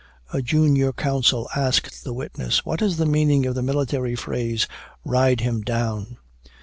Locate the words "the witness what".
2.03-2.81